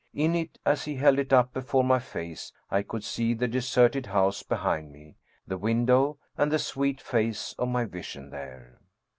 [0.15, 4.07] In it, as he held it up before my face, I could see the deserted
[4.07, 8.79] house behind me, the window, and the sweet face of my vision there.